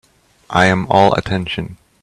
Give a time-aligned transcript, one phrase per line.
[0.49, 1.77] I am all attention.